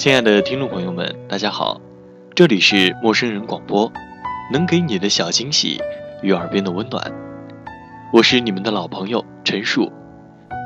[0.00, 1.78] 亲爱的听众朋友们，大家好，
[2.34, 3.92] 这里是陌生人广播，
[4.50, 5.78] 能给你的小惊喜
[6.22, 7.12] 与耳边的温暖，
[8.10, 9.92] 我是你们的老朋友陈树。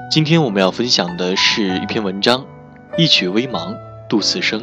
[0.08, 2.42] 今天我们要分享的是一篇文章，
[2.96, 3.76] 《一曲微茫
[4.08, 4.60] 度此生》，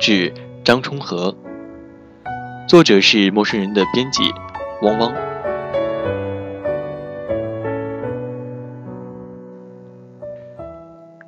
[0.00, 0.32] 致
[0.64, 1.36] 张充和。
[2.66, 4.22] 作者是陌生人的编辑
[4.80, 5.12] 汪汪。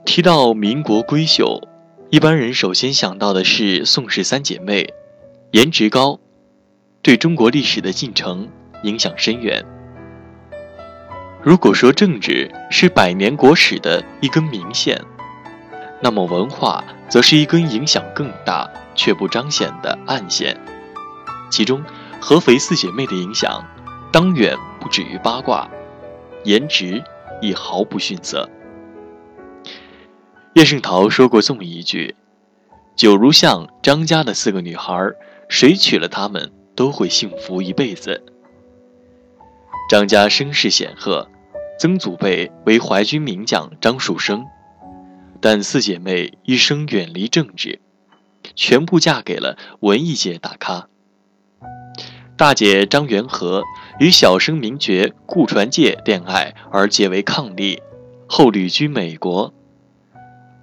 [0.06, 1.60] 提到民国闺秀，
[2.10, 4.92] 一般人首先想到的是宋氏三姐妹，
[5.52, 6.19] 颜值高，
[7.02, 8.48] 对中国历史的进程
[8.83, 9.64] 影响深远。
[11.41, 15.00] 如果说政治是百年国史的一根明线，
[16.02, 20.61] 那么文化则是一根影响更大却不彰显的暗线。
[21.48, 21.80] 其中，
[22.20, 23.64] 合肥四姐妹的影响，
[24.11, 25.70] 当远不止于八卦，
[26.42, 27.00] 颜值
[27.41, 28.50] 亦毫不逊色。
[30.54, 32.16] 叶圣陶说过这么一句
[32.97, 34.92] ：“九如巷张家的四个女孩，
[35.48, 38.25] 谁娶了她们都会幸福一辈子。”
[39.88, 41.28] 张家声势显赫，
[41.78, 44.44] 曾祖辈为淮军名将张树声，
[45.41, 47.80] 但四姐妹一生远离政治，
[48.56, 50.88] 全部嫁给了文艺界大咖。
[52.36, 53.62] 大姐张元和
[54.00, 57.78] 与小生名角顾传介恋爱而结为伉俪，
[58.27, 59.55] 后旅居美国。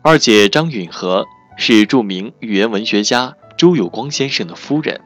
[0.09, 1.27] 二姐张允和
[1.57, 5.01] 是著名语言文学家周有光先生的夫人，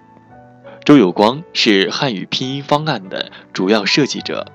[0.85, 4.45] 周有光是汉语拼音方案的主要设计者。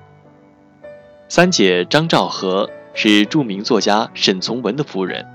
[1.27, 5.25] 三姐张兆和是著名作家沈从文的夫人。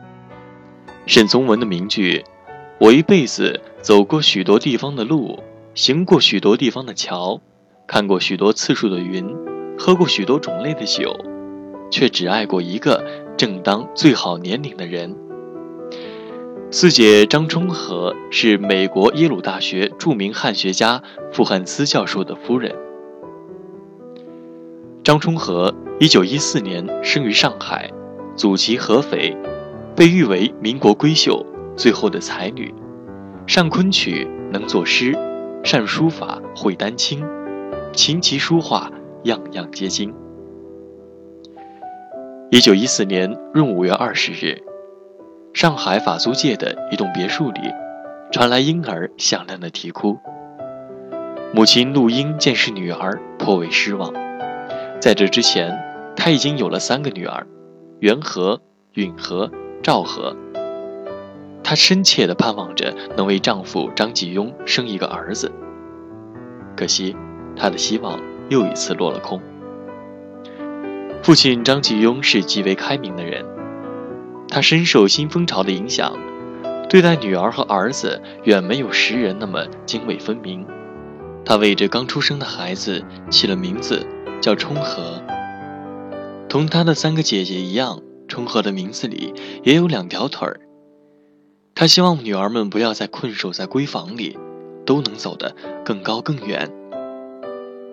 [1.05, 2.25] 沈从文的名句
[2.81, 7.39] “我一辈子走过许多地方的路，行过许多地方的桥，
[7.87, 9.29] 看过许多次数的云，
[9.79, 11.15] 喝过许多种类的酒，
[11.91, 13.05] 却只爱过一个。”
[13.37, 15.17] 正当最好年龄的人，
[16.71, 21.03] 四姐张充和是美国耶鲁大学著名汉学家
[21.33, 22.77] 傅汉思教授的夫人。
[25.03, 27.91] 张充和一九一四年生于上海，
[28.37, 29.37] 祖籍合肥，
[29.97, 31.45] 被誉为民国闺秀，
[31.77, 32.73] 最后的才女，
[33.47, 35.19] 善昆曲，能作诗，
[35.65, 37.25] 善书法，会丹青，
[37.93, 38.93] 琴棋书画
[39.25, 40.15] 样样皆精。
[42.53, 44.63] 一九一四年闰五月二十日，
[45.55, 47.63] 上海法租界的一栋别墅里，
[48.31, 50.19] 传来婴儿响亮的啼哭。
[51.55, 54.13] 母亲陆英见是女儿，颇为失望。
[55.01, 55.83] 在这之前，
[56.15, 57.47] 她已经有了三个女儿：
[58.01, 58.61] 元和、
[58.93, 59.51] 允和、
[59.83, 60.37] 赵和。
[61.65, 65.51] 她深切地盼望着能为丈夫张继庸生一个儿子。
[66.77, 67.17] 可惜，
[67.57, 68.21] 她的希望
[68.51, 69.41] 又一次落了空。
[71.23, 73.47] 父亲张继庸是极为开明的人，
[74.49, 76.19] 他深受新风潮的影响，
[76.89, 80.67] 对待女儿和儿子远没有时人那么泾渭分明。
[81.45, 84.05] 他为这刚出生的孩子起了名字，
[84.41, 85.23] 叫冲和。
[86.49, 90.61] 同他的三个姐姐一样，冲和的名字里也有两条腿儿。
[91.77, 94.37] 他希望女儿们不要再困守在闺房里，
[94.85, 95.55] 都能走得
[95.85, 96.69] 更高更远。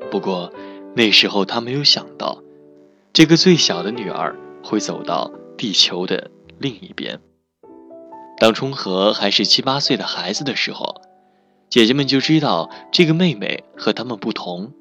[0.10, 0.52] 不过
[0.96, 2.42] 那时候他没有想到。
[3.12, 7.20] 这个最小的女儿会走到地球的另一边。
[8.38, 11.02] 当冲和还是七八岁的孩子的时候，
[11.70, 14.74] 姐姐们就知道这个妹妹和他们不同。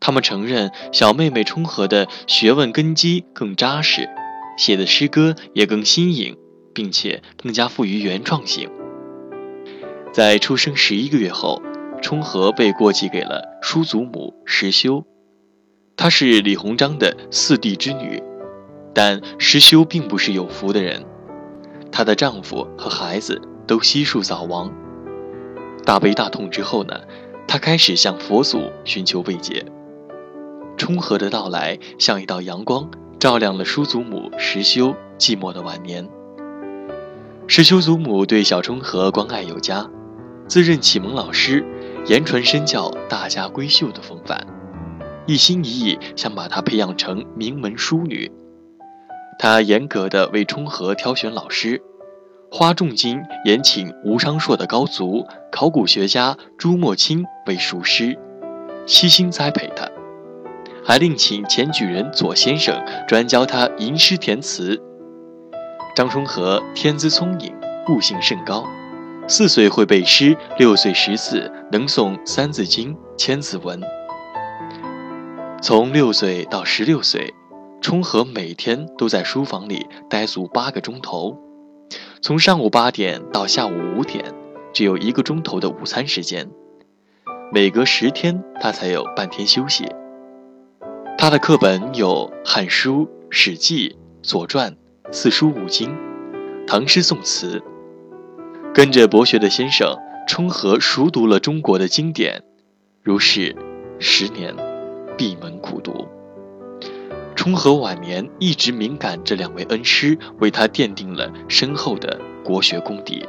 [0.00, 4.08] 他们承认小妹妹冲和的学问根基更扎实，
[4.58, 6.36] 写的诗歌也更新颖，
[6.74, 8.70] 并且更加富于原创性。
[10.12, 11.62] 在出生十一个月后，
[12.02, 15.04] 冲和被过继给了叔祖母石修。
[15.96, 18.22] 她是李鸿章的四弟之女，
[18.92, 21.02] 但石修并不是有福的人，
[21.90, 24.70] 她的丈夫和孩子都悉数早亡。
[25.86, 27.00] 大悲大痛之后呢，
[27.48, 29.64] 她开始向佛祖寻求慰藉。
[30.76, 36.06] 冲和的到来像一道阳光，照亮了叔祖母石修寂寞的晚年。
[37.46, 39.88] 石修祖母对小冲和关爱有加，
[40.46, 41.64] 自认启蒙老师，
[42.04, 44.46] 言传身教，大家闺秀的风范。
[45.26, 48.30] 一心一意想把她培养成名门淑女，
[49.38, 51.82] 他严格的为冲和挑选老师，
[52.50, 58.16] 花重金延请吴昌硕的高足、考古学家朱墨清为塾师，
[58.86, 59.88] 悉心栽培他，
[60.84, 64.80] 还另请前举人左先生专教他吟诗填词。
[65.96, 67.52] 张充和天资聪颖，
[67.88, 68.64] 悟性甚高，
[69.26, 73.80] 四岁会背诗，六岁识字，能诵《三字经》《千字文》。
[75.62, 77.34] 从六岁到十六岁，
[77.80, 81.38] 冲和每天都在书房里待足八个钟头，
[82.20, 84.34] 从上午八点到下午五点，
[84.72, 86.48] 只有一个钟头的午餐时间。
[87.52, 89.86] 每隔十天，他才有半天休息。
[91.16, 93.88] 他的课本有《汉书》《史记》
[94.22, 94.72] 《左传》
[95.10, 95.96] 四书五经、
[96.66, 97.62] 唐诗宋词。
[98.74, 99.96] 跟着博学的先生，
[100.28, 102.42] 冲和熟读了中国的经典，
[103.02, 103.56] 如是
[103.98, 104.54] 十年，
[105.16, 106.06] 闭门苦读。
[107.34, 113.26] 冲和晚年一直敏感这两位恩师，为他奠定了深厚的国学功底。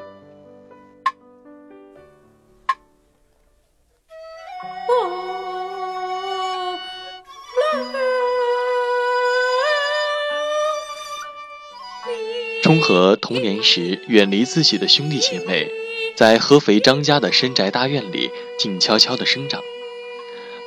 [12.63, 15.69] 冲和童年时远离自己的兄弟姐妹，
[16.16, 19.62] 在合肥张家的深宅大院里静悄悄地生长。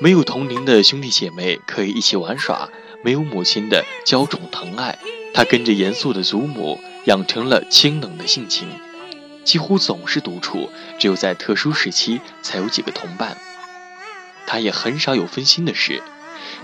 [0.02, 2.70] 没有同龄的兄弟姐妹可以一起玩耍，
[3.04, 4.98] 没有母亲的娇宠疼爱，
[5.34, 8.66] 他跟着严肃的祖母养成了清冷的性情，
[9.44, 13.36] 几乎总是独处，只有在特殊时期才有几个同伴。
[14.46, 16.02] 他也很少有分心的事，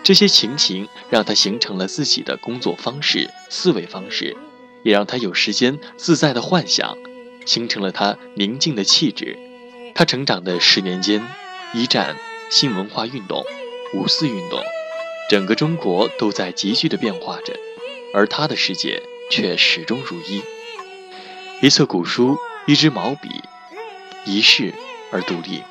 [0.03, 4.35] 这些情形让他形成了自己的工作方式、思维方式。
[4.83, 6.97] 也让他有时间自在的幻想，
[7.45, 9.37] 形成了他宁静的气质。
[9.97, 11.27] 他成长的十年间，
[11.75, 12.17] 一战、
[12.49, 13.45] 新文化运动、
[13.93, 14.61] 五四运动，
[15.29, 17.53] 整个中国都在急剧的变化着，
[18.15, 20.43] 而他的世界却始终如一。
[21.61, 23.29] 一册古书，一支毛笔，
[24.25, 24.73] 一世
[25.11, 25.63] 而独立。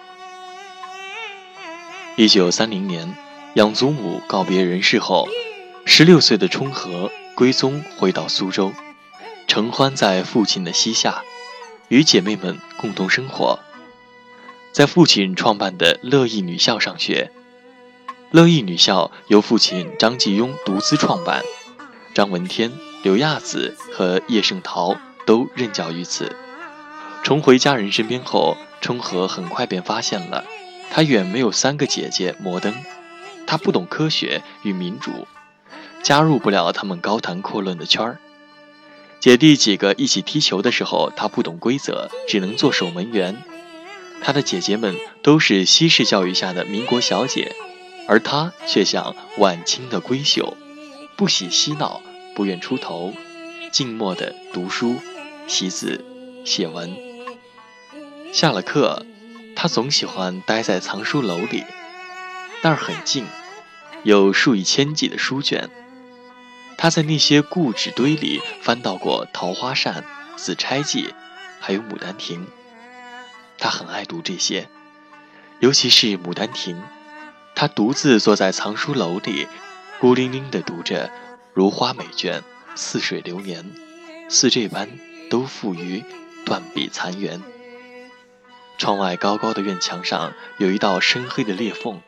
[2.18, 3.16] 一九三零年，
[3.56, 5.28] 养祖母告别人世后，
[5.86, 8.74] 十六岁的冲和归宗回到苏州。
[9.48, 11.24] 承欢在父亲的膝下，
[11.88, 13.60] 与姐妹们共同生活，
[14.76, 17.32] 在父亲创办的乐意女校上学。
[18.30, 21.44] 乐意女校由父亲张继庸独资创办，
[22.14, 26.36] 张闻天、刘亚子和叶圣陶都任教于此。
[27.24, 30.44] 重回家人身边后，冲和很快便发现了，
[30.92, 32.74] 他远没有三个姐姐摩登，
[33.48, 35.26] 他不懂科学与民主，
[36.04, 38.20] 加入不了他们高谈阔论的圈儿。
[39.22, 43.42] 姐弟几个一起踢球的时候，他不懂规则，只能做守门员。
[44.26, 47.56] 她的姐姐们都是西式教育下的民国小姐，
[48.08, 50.58] 而她却像晚清的闺秀，
[51.16, 52.02] 不喜嬉闹，
[52.34, 53.14] 不愿出头，
[53.72, 54.96] 静默地读书、
[55.46, 56.04] 习字、
[56.44, 56.98] 写文。
[58.34, 59.06] 下了课，
[59.56, 61.64] 他总喜欢待在藏书楼里，
[62.64, 63.28] 那儿很静，
[64.02, 65.70] 有数以千计的书卷。
[66.80, 69.94] 他在那些故纸堆里翻到过《桃花扇》
[70.36, 71.04] 《紫钗记》，
[71.60, 72.44] 还有《牡丹亭》。
[73.58, 74.68] 他很爱读这些，
[75.60, 76.76] 尤其是《牡丹亭》。
[77.56, 79.48] 他独自坐在藏书楼里，
[80.00, 81.10] 孤零零地读着，
[81.54, 82.42] 如花美眷，
[82.76, 83.72] 似水流年，
[84.30, 84.90] 似这般
[85.30, 86.04] 都付于
[86.46, 87.42] 断壁残垣。
[88.78, 92.02] 窗外高高的院墙上有一道深黑的裂缝，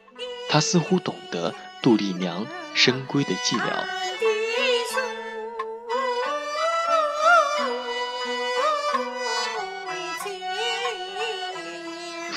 [0.49, 3.85] 他似乎懂得杜丽娘深闺的寂寥。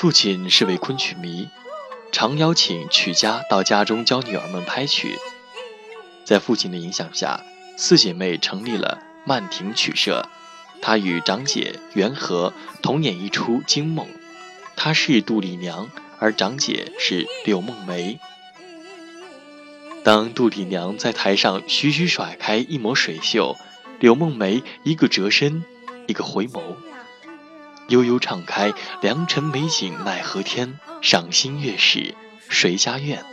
[0.01, 1.47] 父亲是位昆曲迷，
[2.11, 5.19] 常邀请曲家到家中教女儿们拍曲。
[6.25, 7.43] 在父亲的影响下，
[7.77, 10.27] 四姐妹成立了曼亭曲社。
[10.81, 14.07] 她与长姐元和同演一出《惊梦》，
[14.75, 15.87] 她是杜丽娘，
[16.17, 18.19] 而长姐是柳梦梅。
[20.03, 23.55] 当杜丽娘在台上徐徐甩开一抹水袖，
[23.99, 25.63] 柳梦梅一个折身，
[26.07, 26.59] 一个回眸。
[27.91, 32.15] 悠悠唱开，良辰美景奈何天，赏心悦事
[32.47, 33.25] 谁家院？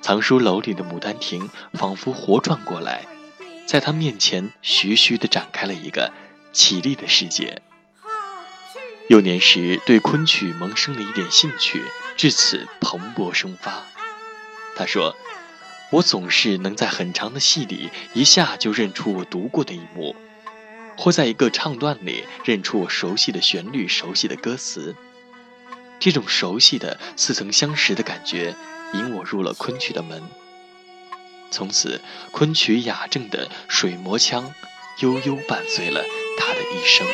[0.00, 3.04] 藏书楼里的《牡丹亭》仿佛活转过来，
[3.66, 6.12] 在他面前徐徐地展开了一个
[6.52, 7.60] 绮丽的世界。
[9.08, 11.82] 幼年时对昆曲萌生了一点兴趣，
[12.16, 13.82] 至此蓬勃生发。
[14.76, 15.16] 他说
[15.90, 20.14] ：“我总是能在很长的戏里一下就认出我读过的一幕。”
[20.98, 24.96] 或在一个唱段里认出我熟悉的旋律、熟悉的歌词，
[26.00, 28.56] 这种熟悉的似曾相识的感觉
[28.94, 30.20] 引我入了昆曲的门。
[31.52, 32.00] 从此，
[32.32, 34.52] 昆曲雅正的水磨腔
[34.98, 36.04] 悠悠伴随了
[36.36, 37.06] 他的一生。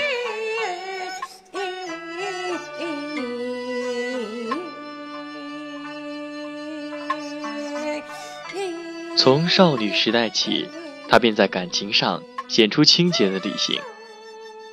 [9.17, 10.69] 从少女时代起，
[11.09, 12.23] 她便在感情上。
[12.55, 13.81] 显出清洁的理性。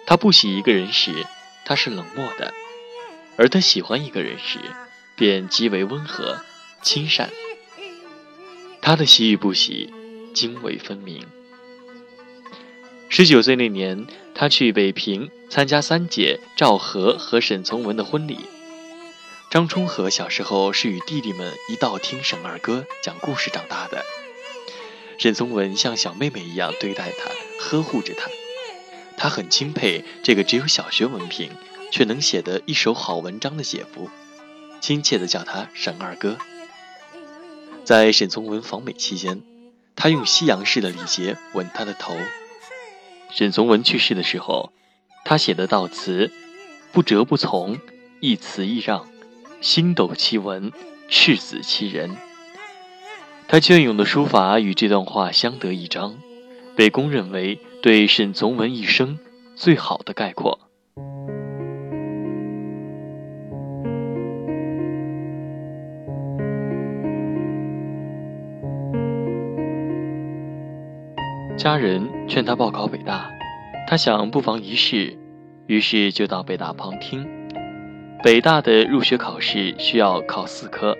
[0.05, 1.25] 他不喜一个人时，
[1.65, 2.53] 他是冷漠的；
[3.37, 4.59] 而他喜欢一个人时，
[5.15, 6.43] 便极为温和、
[6.83, 7.31] 亲善。
[8.83, 9.91] 他的喜与不喜，
[10.31, 11.25] 泾渭分明。
[13.09, 18.37] 十九岁那年，他去北平参加三姐赵和和沈从文的婚礼。
[19.49, 24.05] 张充和小时候是与弟弟们一道听沈二哥讲故事长大的。
[25.21, 28.27] 沈从文像小妹妹一样对待他，呵护着他。
[29.15, 31.51] 他很钦佩这个只有小学文凭
[31.91, 34.09] 却能写得一手好文章的姐夫，
[34.79, 36.39] 亲切地叫他沈二哥。
[37.83, 39.43] 在沈从文访美期间，
[39.95, 42.17] 他用西洋式的礼节吻他的头。
[43.29, 44.73] 沈从文去世的时候，
[45.23, 46.31] 他写的悼词，
[46.91, 47.77] 不折不从，
[48.21, 49.07] 一词一让，
[49.61, 50.71] 星斗其文，
[51.07, 52.17] 赤子其人。
[53.51, 56.15] 他隽永的书法与这段话相得益彰，
[56.73, 59.19] 被公认为对沈从文一生
[59.57, 60.57] 最好的概括。
[71.57, 73.29] 家人劝他报考北大，
[73.85, 75.17] 他想不妨一试，
[75.67, 77.27] 于是就到北大旁听。
[78.23, 80.97] 北大的入学考试需要考四科：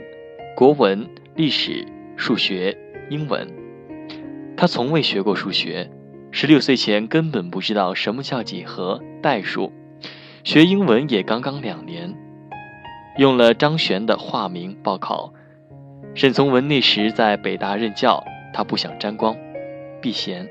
[0.53, 1.87] 国文、历史、
[2.21, 2.77] 数学、
[3.09, 3.47] 英文。
[4.55, 5.89] 他从未学过数学，
[6.29, 9.73] 十六岁前根本不知道什么叫几何、代数。
[10.43, 12.15] 学英文也刚刚两年，
[13.17, 15.33] 用了张璇的化名报考。
[16.13, 18.23] 沈从文那时在北大任教，
[18.53, 19.35] 他不想沾光。
[19.99, 20.47] 避嫌。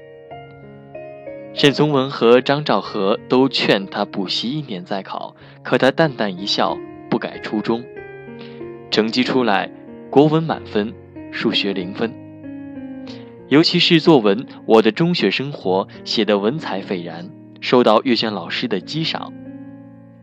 [1.54, 6.76] 沈从文和张兆和都劝他补习一年再考，可他淡淡一笑，
[7.08, 7.84] 不改初衷。
[8.90, 9.70] 成绩出来，
[10.10, 10.92] 国文满分，
[11.30, 12.12] 数学零分。
[13.48, 17.28] 尤其是作文《我的中学生活》写的文采斐然，
[17.60, 19.32] 受到阅卷老师的激赏。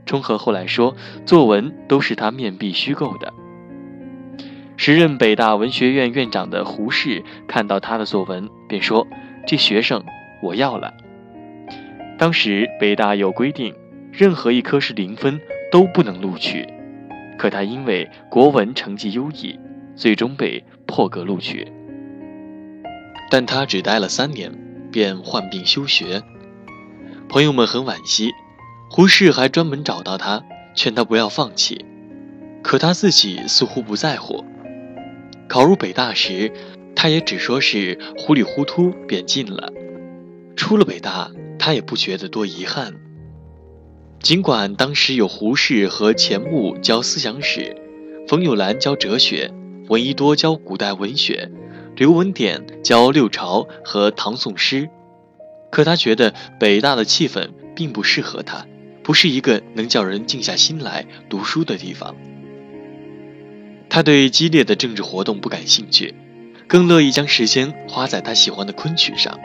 [0.06, 0.96] 冲和后来说，
[1.26, 3.34] 作文都是他面壁虚构的。
[4.78, 9.06] 时任北大文学院院长的胡适看到他的作文，便说
[9.46, 10.02] ：“这学生
[10.42, 10.94] 我要了。”
[12.18, 13.76] 当时北大有规定，
[14.12, 16.66] 任何一科是零分都不能录取。
[17.38, 19.60] 可他因为国文成绩优异，
[19.96, 21.72] 最终被破格录取。
[23.30, 24.52] 但他只待了三年，
[24.92, 26.24] 便患病休学。
[27.30, 28.32] 朋友们很惋惜，
[28.90, 31.86] 胡适还专门找到他，劝他不要放弃。
[32.64, 34.44] 可他自己似乎不在乎。
[35.48, 36.52] 考入北大时，
[36.96, 39.72] 他也只说是糊里糊涂便进了。
[40.56, 41.30] 出了北大，
[41.60, 42.94] 他也不觉得多遗憾。
[44.20, 47.76] 尽管当时有胡适和钱穆教思想史，
[48.28, 49.52] 冯友兰教哲学，
[49.90, 51.50] 闻一多教古代文学，
[51.96, 54.90] 刘文典教六朝和唐宋诗，
[55.72, 58.66] 可他觉得北大的气氛并不适合他，
[59.02, 62.18] 不是一个能叫人静下心来读书的地方。
[63.90, 66.14] 他对激烈的政治活动不感兴趣，
[66.68, 69.40] 更乐意将时间花在他喜欢的昆曲上。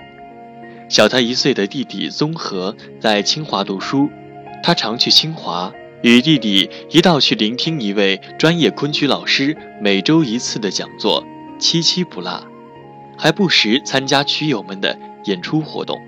[0.89, 4.11] 小他一岁的弟弟宗和在清华读书，
[4.61, 5.73] 他常去清华，
[6.03, 11.25] 与弟弟一道去聆听一位专业昆曲老师每周一次的讲座，
[11.61, 12.45] 七七不落，
[13.17, 16.01] 还不时参加曲友们的演出活动。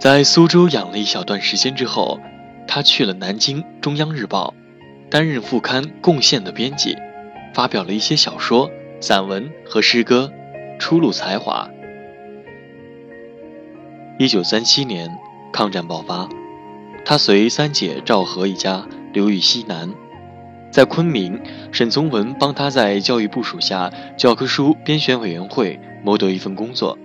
[0.00, 2.18] 在苏州养了一小段时间之后，
[2.66, 4.54] 他去了南京《中央日报》。
[5.08, 6.96] 担任副刊《贡献》的编辑，
[7.54, 8.68] 发表了一些小说、
[9.00, 10.32] 散文和诗歌，
[10.80, 11.70] 初露才华。
[14.18, 15.16] 一九三七年，
[15.52, 16.28] 抗战爆发，
[17.08, 19.94] 他随三姐赵和一家流寓西南，
[20.72, 26.98] 在昆明，沈从文帮他在教育部属下教科书编选委员会谋得一份工作。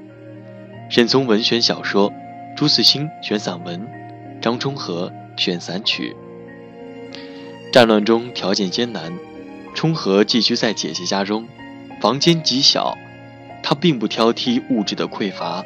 [0.90, 2.12] 沈从文选小说，
[2.58, 3.88] 朱自清选散文，
[4.42, 6.16] 张充和选散曲。
[7.72, 9.14] 战乱中条件艰难，
[9.76, 11.48] 冲和寄居在姐姐家中，
[12.02, 12.98] 房间极小。
[13.62, 15.64] 他并不挑剔物质的匮乏，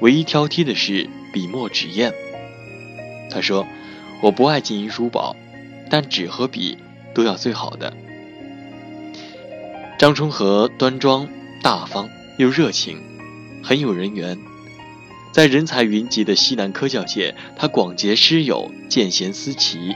[0.00, 2.14] 唯一挑剔的是笔墨纸砚。
[3.30, 3.66] 他说
[4.22, 5.34] ：“我不爱金银珠宝，
[5.90, 6.78] 但纸和笔
[7.14, 7.92] 都要最好的。”
[9.98, 11.28] 张充和端庄
[11.62, 13.00] 大方又热情，
[13.62, 14.36] 很有人缘。
[15.32, 19.94] 在人才云集的西南科教界，他广结师友，见贤思齐。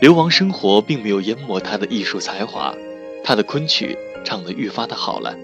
[0.00, 2.74] 流亡生活并没有淹没他的艺术才华，
[3.24, 5.36] 他的昆曲唱得愈发的好了。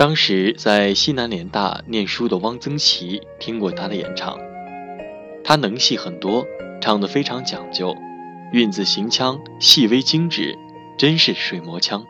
[0.00, 4.38] 当时在西南联大念书的汪曾祺听过他的演唱，
[5.44, 6.46] 他能戏很多，
[6.80, 7.94] 唱得非常讲究，
[8.50, 10.56] 韵字行腔细微精致，
[10.96, 12.02] 真是水磨腔。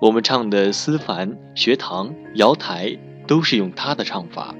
[0.00, 4.54] 我们唱的思凡、学堂、瑶台都是用他的唱法，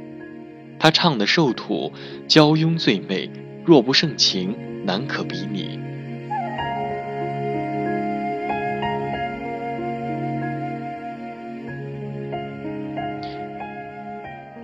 [0.79, 1.95] 他唱的瘦土，
[2.29, 3.31] 娇慵最媚。
[3.65, 5.81] 若不盛情，难可比拟。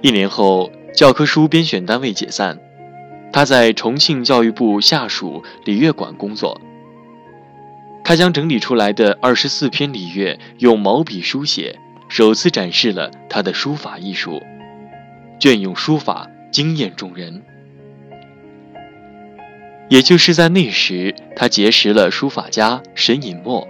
[0.00, 2.61] 一年后，教科书编选单位解散，
[3.33, 6.61] 他在重庆教育部下属礼乐馆工作。
[8.05, 11.78] 他将整理出来的二十四篇礼乐用毛笔书写，
[12.09, 14.40] 首次展示了他的书法艺术，
[15.40, 17.43] 隽永书法惊艳众人。
[19.88, 23.67] 也就是在那时，他结识了书法家沈尹默。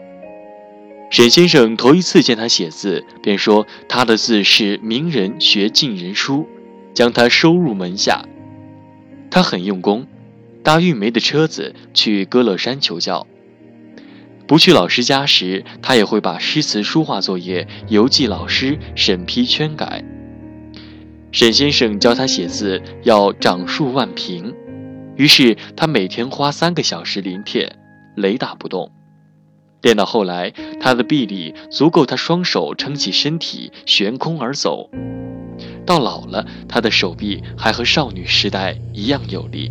[1.10, 6.46] 沈先生头一次见他写字，便说他的字是名人学尽人书，
[6.92, 8.24] 将他收入门下。
[9.30, 10.06] 他很用功，
[10.62, 13.26] 搭运煤的车子去歌乐山求教。
[14.46, 20.04] 不去老师家时，他也会把诗词书画作业邮寄老师审批圈改。
[21.32, 24.54] 沈先生教他写字要掌数万平，
[25.16, 27.76] 于是他每天花三个小时临帖，
[28.14, 28.90] 雷打不动。
[29.82, 34.90] 练到后来，他的臂力足够他双手撑起身体悬空而走。
[35.86, 39.70] 到老了，他的手臂还和少女时代一样有力。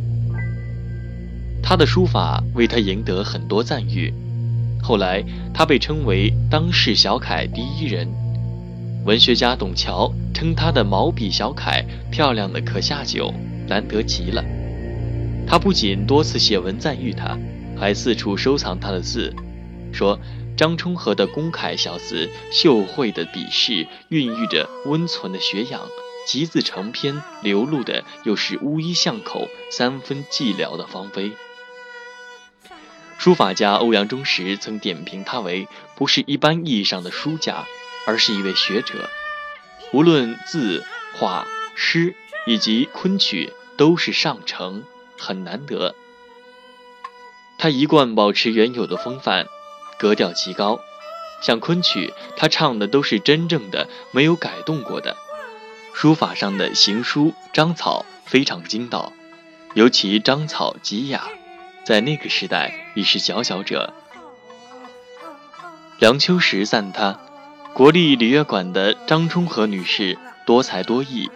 [1.61, 4.13] 他的书法为他赢得很多赞誉。
[4.81, 5.23] 后来，
[5.53, 8.07] 他被称为当世小楷第一人。
[9.05, 13.33] 文学家董桥称他的毛笔小楷漂亮的可下酒，
[13.67, 14.43] 难得极了。
[15.45, 17.37] 他不仅多次写文赞誉他，
[17.77, 19.33] 还四处收藏他的字。
[19.93, 20.19] 说
[20.57, 25.81] 张充和的公楷小字，秀慧的笔势，孕育着温存的学养；
[26.25, 31.31] 集字成篇，流露的又是乌衣巷口三分寂寥的芳菲。
[33.17, 37.65] 书法家欧阳中石曾点评他为不是一般意义上的书家，
[38.05, 39.09] 而是一位学者。
[39.91, 40.83] 无论字
[41.15, 42.13] 画诗
[42.45, 44.83] 以及昆曲，都是上乘，
[45.17, 45.95] 很难得。
[47.57, 49.47] 他一贯保持原有的风范。
[49.97, 50.79] 格调极高，
[51.41, 55.17] 像昆曲，他唱的都是真正的，没有改动过的。
[55.93, 59.11] 书法上的行书章草非常精到，
[59.73, 61.27] 尤其章草极雅，
[61.83, 63.93] 在那个时代已是佼佼者。
[65.97, 67.19] 梁秋实赞他，
[67.73, 71.31] 国立礼乐馆的张充和女士多才多艺，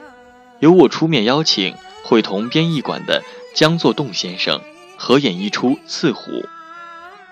[0.59, 3.23] 由我出面邀请，会同编译馆的
[3.55, 4.61] 江作栋先生
[4.97, 6.31] 合演一出《刺虎》。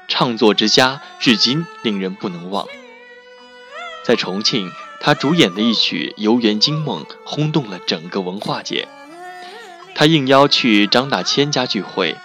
[0.10, 2.68] 唱作之佳，至今令人不能忘。
[4.04, 8.88] 在重庆，他主演的一曲《游园惊梦》轰动了整个文化界。
[9.94, 12.16] 他应邀去张大千家聚会，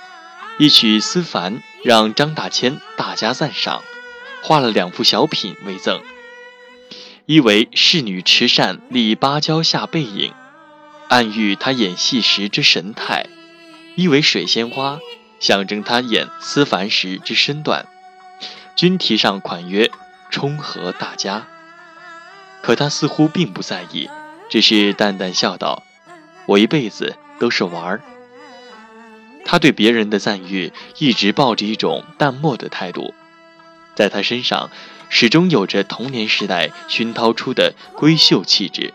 [0.59, 3.83] 一曲《思凡》让张大千大加赞赏，
[4.43, 6.01] 画了两幅小品为赠：
[7.27, 10.33] 一为侍女持扇立芭蕉下背影，
[11.09, 13.27] 暗喻他演戏时之神态；
[13.95, 14.99] 一为水仙花。
[15.45, 17.85] 象征他演思凡时之身段，
[18.75, 19.91] 均题上款曰
[20.33, 21.47] “冲和大家”。
[22.65, 24.09] 可他似乎并不在意，
[24.49, 25.83] 只是淡淡笑道
[26.49, 28.01] ：“我一辈子都是玩儿。”
[29.45, 33.13] 他对别人的赞誉一直抱着一种淡漠的态度，
[33.95, 34.71] 在他身上
[35.11, 38.95] 始终有着童年时代熏陶出的闺秀气质，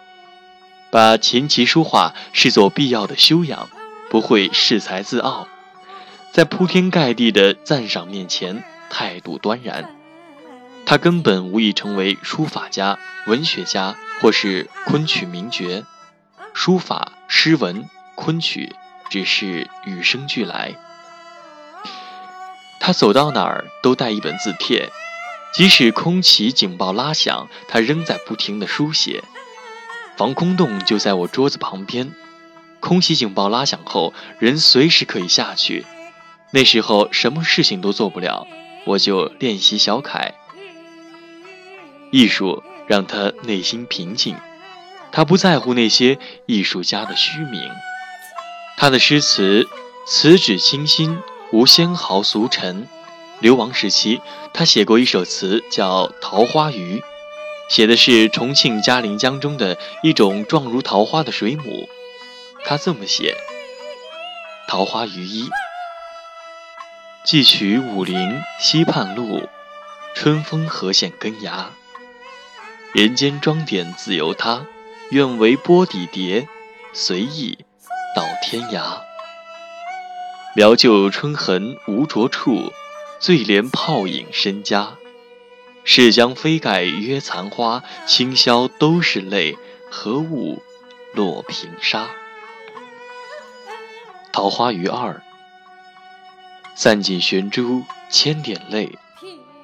[0.89, 3.69] 把琴棋书画视作必要的修养，
[4.09, 5.47] 不会恃才自傲。
[6.31, 9.95] 在铺天盖地的赞赏面前，态度端然。
[10.85, 15.83] 他根本无意成为书法家、文学家或是昆曲名角，
[16.53, 18.75] 书法、诗文、昆曲
[19.09, 20.75] 只是与生俱来。
[22.79, 24.89] 他走到哪儿都带一本字帖，
[25.53, 29.23] 即使空袭警报拉响，他仍在不停地书写。
[30.15, 32.11] 防空洞就在我桌子旁边，
[32.79, 35.85] 空袭警报拉响后，人随时可以下去。
[36.51, 38.47] 那时候什么事情都做不了，
[38.85, 40.33] 我就练习小楷。
[42.11, 44.35] 艺术让他内心平静，
[45.11, 47.69] 他不在乎那些艺术家的虚名。
[48.77, 49.67] 他的诗词
[50.07, 51.19] 词旨清新，
[51.51, 52.87] 无纤毫俗尘。
[53.39, 54.19] 流亡时期，
[54.53, 56.97] 他写过一首词叫《桃花鱼》，
[57.69, 61.87] 写的是重庆嘉陵江中的一种状如桃花的水母。
[62.65, 63.37] 他这么写：
[64.67, 65.47] 桃花鱼一。
[67.29, 69.47] 寄取武陵西畔路，
[70.15, 71.69] 春风何限根芽。
[72.91, 74.65] 人间装点自由他，
[75.11, 76.47] 愿为波底蝶，
[76.91, 77.59] 随意
[78.15, 79.01] 到天涯。
[80.55, 82.73] 描就春痕无着处，
[83.19, 84.93] 醉怜泡影身家。
[85.83, 89.55] 是将飞盖约残花，清宵都是泪，
[89.91, 90.63] 何物
[91.13, 92.09] 落平沙？
[94.31, 95.21] 桃花鱼二。
[96.81, 98.97] 散尽悬珠千点泪，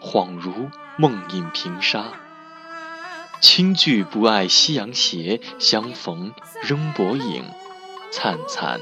[0.02, 2.08] 恍如梦影平沙。
[3.40, 7.46] 轻句不爱夕阳斜，相逢仍薄影，
[8.12, 8.82] 灿灿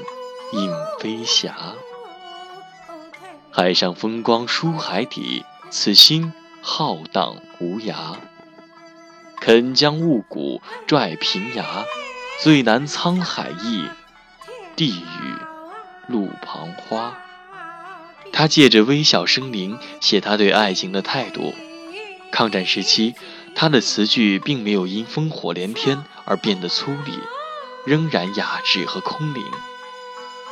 [0.52, 1.54] 映飞霞。
[3.52, 8.16] 海上风光输海底，此心浩荡无涯。
[9.40, 11.84] 肯将雾骨拽平崖，
[12.42, 13.88] 最难沧海一，
[14.74, 17.16] 地狱路旁花。
[18.36, 21.54] 他借着微小生灵写他对爱情的态度。
[22.32, 23.14] 抗战时期，
[23.54, 27.20] 他的词句并没有因烽火连天而变得粗粝，
[27.86, 29.44] 仍然雅致和空灵。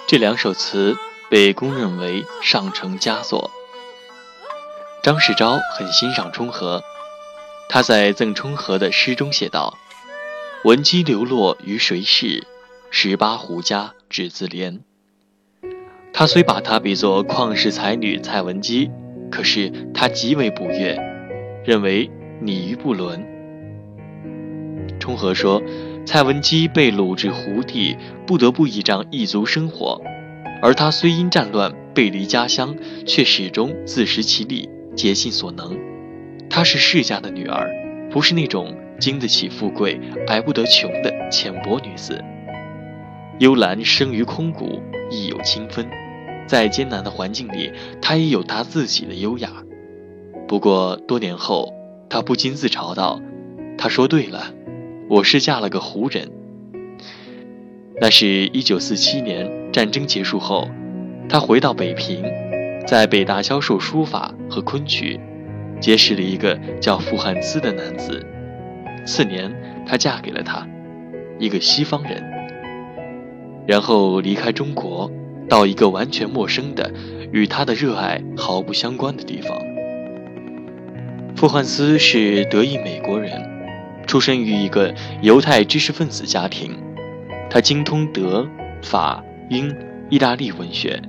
[0.07, 0.97] 这两首词
[1.29, 3.51] 被公认为上乘佳作。
[5.03, 6.85] 张世钊很欣赏冲和，
[7.69, 9.77] 他在赠冲和的诗中写道
[10.63, 12.47] ：“闻鸡流落于谁是？
[12.93, 14.83] 十八壶家只自怜。”
[16.13, 18.91] 他虽把她比作旷世才女蔡文姬，
[19.31, 20.99] 可是他极为不悦，
[21.65, 23.25] 认为你于不伦。
[25.01, 25.61] 冲和说，
[26.05, 27.97] 蔡文姬被掳至胡地，
[28.27, 30.01] 不得不倚仗异族生活，
[30.61, 35.77] 而他虽因战乱背离家乡，却始终自食其力，竭尽所能。
[36.51, 37.69] 她是世家的女儿，
[38.11, 39.99] 不是那种经得起富贵，
[40.29, 42.23] 挨不得穷的浅薄女子。
[43.39, 45.89] 幽兰生于空谷，亦有清芬。
[46.53, 49.49] 在艰难的环境里，他也有他自己的优雅。
[50.47, 51.73] 不过多年后，
[52.11, 53.19] 他不禁自嘲道
[53.79, 54.53] ：“他说对了，
[55.09, 56.29] 我是嫁了个胡人。”
[58.03, 60.69] 那是一九四七年战争结束后，
[61.27, 62.23] 他回到北平，
[62.87, 65.19] 在北大教授书法和昆曲，
[65.81, 68.23] 结识了一个叫傅汉思的男子。
[69.07, 69.51] 次年，
[69.87, 70.69] 她嫁给了他，
[71.39, 72.23] 一个西方人，
[73.67, 75.11] 然后离开中国。
[75.49, 76.93] 到一个完全陌生的、
[77.33, 79.59] 与他的热爱毫不相关的地方。
[81.37, 83.43] 傅汉思是德裔美国人，
[84.07, 86.77] 出生于一个犹太知识分子家庭。
[87.51, 88.49] 他精通德、
[88.83, 89.75] 法、英、
[90.09, 91.03] 意大利文学，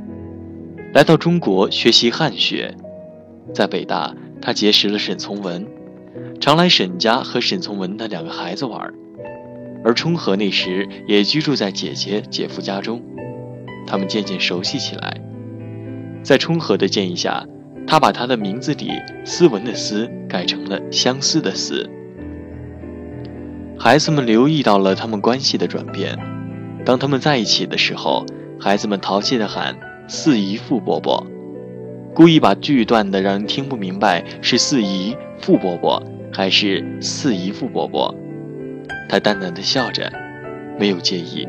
[0.94, 2.76] 来到中国学习汉学。
[3.54, 5.66] 在北大，他结识了沈从文，
[6.40, 8.94] 常来沈家和沈从文的两个孩子玩。
[9.86, 13.02] 而冲和那时也居住在姐姐、姐夫家中。
[13.86, 15.22] 他们渐渐熟悉起来，
[16.24, 17.46] 在冲和的建议下，
[17.86, 18.92] 他把他的名字里
[19.26, 21.90] “斯文”的“斯”改成了“相思”的“思”。
[23.78, 26.18] 孩子们留意到了他们关系的转变。
[26.86, 28.26] 当他们在一起的时候，
[28.60, 29.76] 孩子们淘气地喊
[30.08, 31.26] “四姨傅伯伯”，
[32.16, 38.14] 故意把句断的让人听不明白是“四姨傅伯伯”还是“四姨傅伯伯”。
[39.10, 40.12] 他淡淡的笑着，
[40.80, 41.48] 没有介意。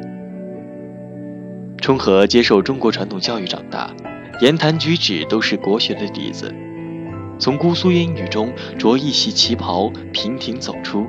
[1.85, 3.95] 冲和接受中国传统教育长大，
[4.41, 6.51] 言谈举止都是国学的底子。
[7.39, 11.07] 从姑苏烟雨中着一袭旗袍平亭走出，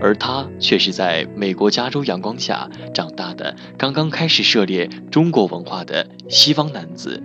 [0.00, 7.20] 而他却是在美国加州阳光下长大的，刚刚开始涉猎中国文化的西方男子。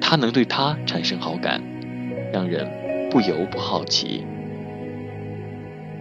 [0.00, 1.62] 他能对他产生好感，
[2.32, 2.68] 让人
[3.12, 4.26] 不由不好奇。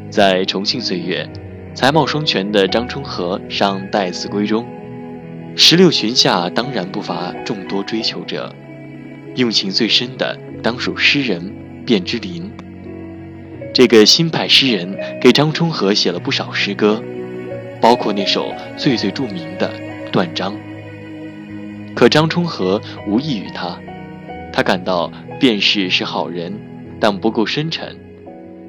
[0.09, 1.29] 在重庆岁月，
[1.75, 4.65] 才貌双全的张春和上《待字闺》中。
[5.59, 8.53] 石榴裙下当然不乏众多追求者，
[9.35, 11.51] 用情最深的当属诗人
[11.87, 12.51] 卞之琳。
[13.73, 17.03] 这个新派诗人给张充和写了不少诗歌，
[17.81, 19.73] 包括那首最最著名的
[20.11, 20.53] 《断章》。
[21.95, 23.79] 可张充和无异于他，
[24.53, 26.53] 他感到卞氏是好人，
[26.99, 27.97] 但不够深沉，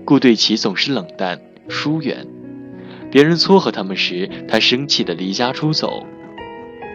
[0.07, 2.27] 故对其总是冷淡疏远。
[3.11, 6.07] 别人撮合他们时，他生气地离家出走。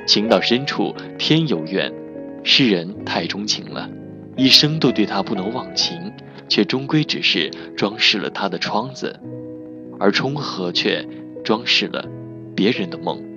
[0.05, 1.91] 情到深处天有怨，
[2.43, 3.89] 世人太钟情了，
[4.35, 6.11] 一生都对他不能忘情，
[6.49, 9.17] 却终归只是装饰了他的窗子，
[9.99, 11.05] 而冲和却
[11.43, 12.05] 装饰了
[12.55, 13.32] 别人的梦。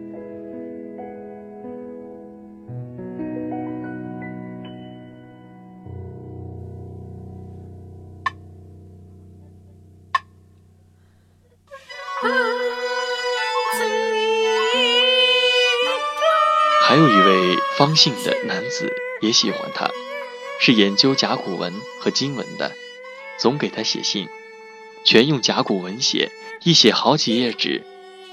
[17.97, 19.91] 姓的男子也喜欢他，
[20.61, 22.73] 是研究甲骨文和金文的，
[23.39, 24.29] 总给他写信，
[25.05, 26.31] 全用甲骨文写，
[26.63, 27.83] 一写好几页纸，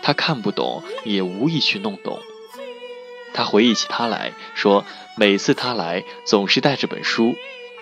[0.01, 2.21] 他看不懂，也无意去弄懂。
[3.33, 4.85] 他回忆起他来说，
[5.17, 7.35] 每次他来总是带着本书，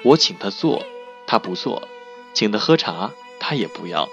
[0.03, 0.85] 我请他坐，
[1.27, 1.81] 他不坐；
[2.33, 4.07] 请他喝茶，他也不要，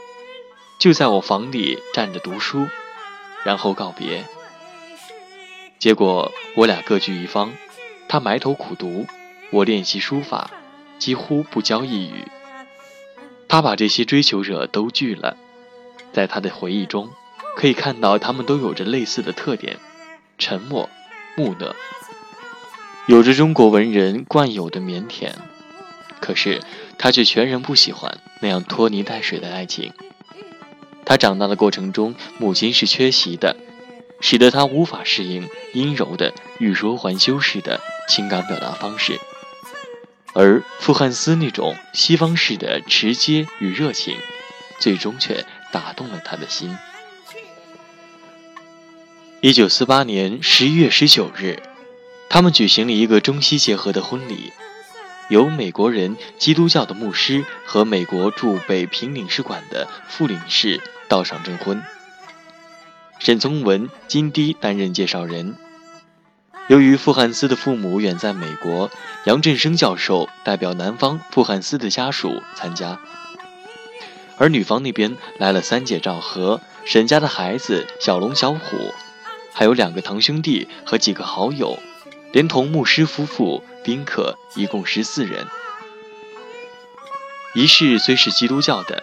[0.79, 2.67] 就在我房里站着读书，
[3.45, 4.25] 然后告别。
[5.79, 7.53] 结果我俩各据一方，
[8.09, 9.07] 他埋头苦读，
[9.51, 10.51] 我练习书法，
[10.99, 12.25] 几乎不交一语。
[13.47, 15.37] 他把这些追求者都拒了，
[16.13, 17.11] 在他的回忆中，
[17.57, 19.77] 可以看到他们都有着类似的特点：
[20.37, 20.91] 沉默、
[21.37, 21.75] 木讷，
[23.07, 25.31] 有着中国文人惯有的腼腆。
[26.21, 26.61] 可是
[26.99, 29.93] 他却全然不喜欢那样拖泥带水的爱情。
[31.05, 33.57] 他长大的过程中，母亲是缺席的，
[34.21, 39.19] 使得他无法适应阴柔的欲说还休式的情感表达方式。
[40.35, 44.17] 而傅汉思那种西方式的直接与热情，
[44.79, 46.77] 最终却打动了他的心。
[49.41, 51.63] 一九四八年十一月十九日，
[52.29, 54.53] 他们举行了一个中西结合的婚礼，
[55.29, 61.83] 由美国人基督教的牧师和美国驻北平领事馆的副领事到场证婚。
[63.29, 65.55] 沈从文、金堤担任介绍人。
[66.69, 68.91] 由于傅汉思的父母远在美国，
[69.27, 72.99] 杨振声教授代表男方傅汉思的家属参加，
[74.39, 78.95] 而女方那边来了三姐赵和、沈家的孩子小龙、小虎，
[79.53, 81.79] 还有两个堂兄弟和几个好友，
[82.33, 85.47] 连同牧师夫妇、宾客，一共十四人。
[87.55, 89.03] 仪式虽是基督教的，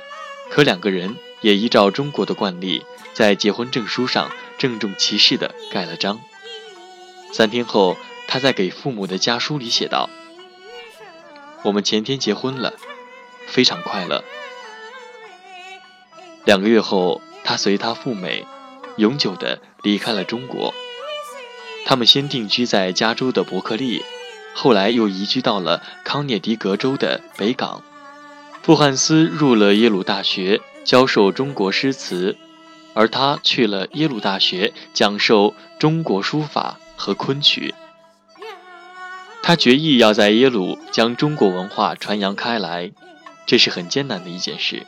[0.49, 6.19] 可两个人也依照中国的惯例，在结婚证书上郑重其事地盖了章。
[7.31, 10.09] 三天后，他在给父母的家书里写道
[11.63, 12.73] ：“我们前天结婚了，
[13.47, 14.23] 非常快乐。”
[16.45, 18.45] 两个月后，他随他赴美，
[18.97, 20.73] 永久地离开了中国。
[21.85, 24.03] 他们先定居在加州的伯克利，
[24.53, 27.83] 后来又移居到了康涅狄格州的北港。
[28.63, 32.37] 傅汉斯入了耶鲁大学，教授中国诗词，
[32.93, 36.79] 而他去了耶鲁大学，讲授中国书法。
[36.97, 37.75] 和昆曲，
[39.43, 42.93] 他决意要在耶鲁将中国文化传扬开来，
[43.45, 44.87] 这是很艰难的一件事。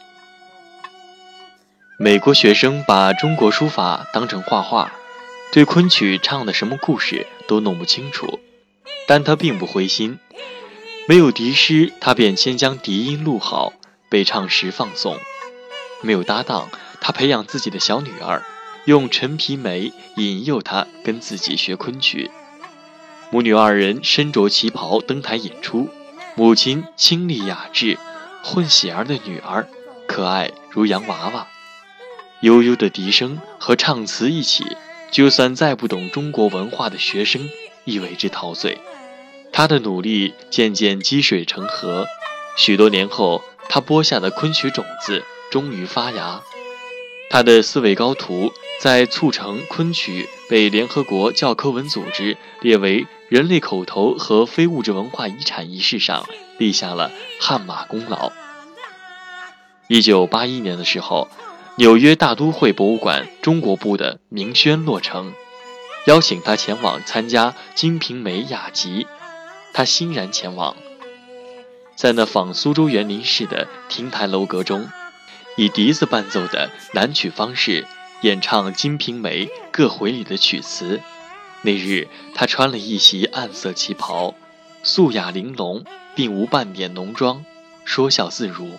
[2.00, 4.94] 美国学生把中国书法当成画画，
[5.52, 8.40] 对昆曲唱的什么故事都弄不清楚，
[9.06, 10.18] 但他并不灰心。
[11.10, 13.74] 没有笛师，他便先将笛音录好，
[14.08, 15.18] 备唱时放送。
[16.02, 16.70] 没有搭档，
[17.02, 18.44] 他培养自己的小女儿。
[18.86, 22.32] 用陈皮梅引诱她跟自己学昆曲，
[23.32, 25.90] 母女二人身着旗袍登台演出。
[26.36, 27.98] 母亲清丽雅致，
[28.44, 29.68] 混血儿的女儿
[30.08, 31.48] 可爱如洋娃娃。
[32.40, 34.78] 悠悠的笛声和唱词一起，
[35.12, 37.50] 就算再不懂中国文化的学生
[37.84, 38.78] 亦为之陶醉。
[39.52, 42.06] 他的努力渐渐积水成河，
[42.56, 46.42] 许多年后，他播下的昆曲种子终于发芽。
[47.30, 48.52] 他的思维高图。
[48.80, 56.30] 在促成昆曲被联合国教科文组织列为人类口头和非物质文化遗产仪式上
[56.60, 58.32] 立下了汗马功劳。
[59.88, 61.28] 一九八一年的时候，
[61.78, 65.34] 纽约大都会博物馆中国部的明轩落成，
[66.06, 69.08] 邀请他前往参加《金瓶梅》雅集，
[69.74, 70.78] 他欣然前往，
[71.96, 74.88] 在那仿苏州园林式的亭台楼阁中，
[75.58, 77.86] 以笛子伴奏的南曲方式。
[78.22, 81.00] 演唱《金瓶梅》各回里的曲词。
[81.62, 84.34] 那日，他穿了一袭暗色旗袍，
[84.82, 87.46] 素雅玲珑，并无半点浓妆，
[87.86, 88.72] 说笑自如，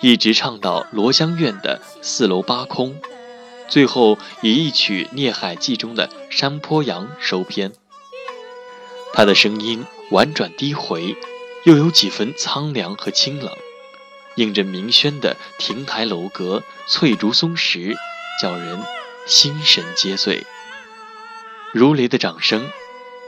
[0.00, 2.94] 一直唱到罗香院的四楼八空，
[3.66, 7.72] 最后以一曲《孽海记》中的《山坡羊》收篇。
[9.14, 11.16] 他的声音婉转低回，
[11.64, 13.50] 又有几分苍凉和清冷，
[14.36, 17.94] 映着明轩的亭台楼阁、翠竹松石。
[18.42, 18.80] 叫人
[19.28, 20.44] 心神皆醉，
[21.72, 22.68] 如雷的掌声，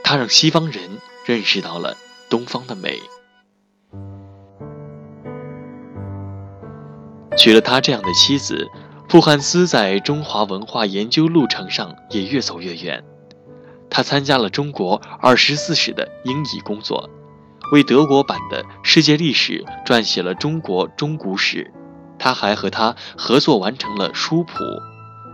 [0.03, 1.95] 他让西方人认识到了
[2.29, 2.99] 东方的美。
[7.37, 8.67] 娶了他这样的妻子，
[9.07, 13.01] 傅汉思在中华文化研究路程上也越走越远。
[13.89, 17.09] 他参加了中国二十四史的英译工作，
[17.71, 21.73] 为德国版的世界历史撰写了中国中古史。
[22.19, 24.53] 他还和他合作完成了书谱。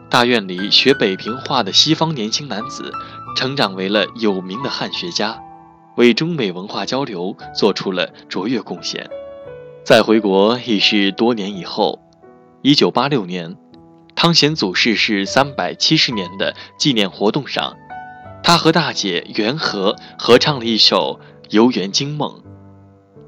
[0.10, 2.92] 大院里学北平话的西方年轻男子，
[3.36, 5.40] 成长为了有名的汉学家，
[5.96, 9.10] 为中美文化交流做出了卓越贡献。
[9.86, 12.00] 再回国已是多年以后。
[12.62, 13.58] 一九八六年，
[14.16, 17.76] 汤显祖逝世三百七十年的纪念活动上，
[18.44, 22.30] 他和大姐袁和合唱了一首《游园惊梦》。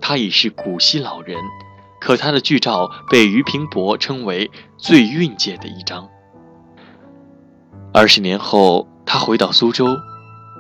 [0.02, 1.38] 他已是古稀老人，
[2.00, 6.08] 可他的剧照被俞平伯称为最韵界的一张。
[7.92, 9.98] 二十年后，他回到苏州，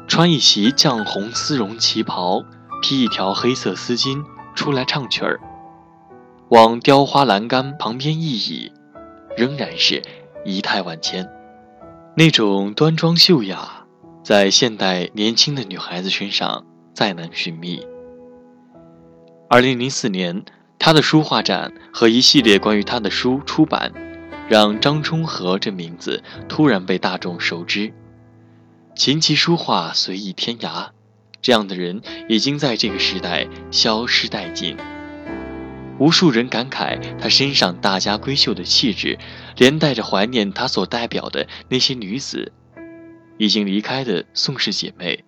[0.07, 2.43] 穿一袭绛红丝绒旗袍，
[2.81, 4.23] 披一条黑色丝巾
[4.55, 5.39] 出来唱曲儿，
[6.49, 8.71] 往雕花栏杆旁边一倚，
[9.37, 10.01] 仍然是
[10.43, 11.29] 仪态万千。
[12.15, 13.85] 那种端庄秀雅，
[14.23, 16.65] 在现代年轻的女孩子身上
[16.95, 17.86] 再难寻觅。
[19.47, 20.43] 二零零四年，
[20.79, 23.91] 他的书画展和一系列关于他的书出版，
[24.49, 27.93] 让张充和这名字突然被大众熟知。
[28.95, 30.89] 琴棋书画随意天涯，
[31.41, 34.77] 这样的人已经在这个时代消失殆尽。
[35.99, 39.19] 无数人感慨他身上大家闺秀的气质，
[39.58, 42.51] 连带着怀念他所代表的那些女子，
[43.38, 45.23] 已经离开的宋氏姐妹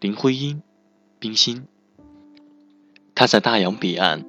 [0.00, 0.62] 林徽因、
[1.20, 1.64] 冰心。
[3.14, 4.24] 他在大洋彼岸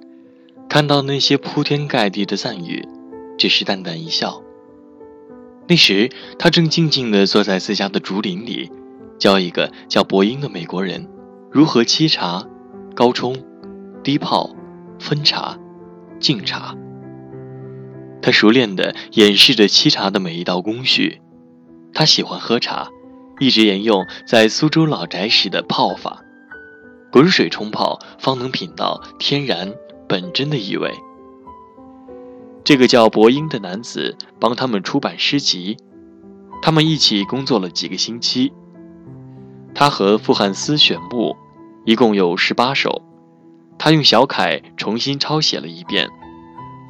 [0.68, 2.86] 看到那些铺天盖地的赞誉，
[3.38, 4.44] 只是淡淡一笑。
[5.70, 8.70] 那时他正静静地坐在自家的竹林里，
[9.18, 11.08] 教一个叫伯英的美国人
[11.50, 12.46] 如何沏茶、
[12.94, 13.42] 高冲、
[14.04, 14.54] 低泡、
[15.00, 15.58] 分茶。
[16.20, 16.76] 敬茶，
[18.22, 21.22] 他熟练地演示着沏茶的每一道工序。
[21.94, 22.90] 他喜欢喝茶，
[23.40, 26.24] 一直沿用在苏州老宅时的泡法，
[27.12, 29.74] 滚水冲泡，方能品到天然
[30.08, 30.92] 本真的意味。
[32.64, 35.78] 这个叫伯英的男子帮他们出版诗集，
[36.62, 38.54] 他们一起工作了几个星期。
[39.74, 41.36] 他和傅汉思选目，
[41.86, 43.02] 一共有十八首。
[43.78, 46.08] 他用小楷重新抄写了一遍，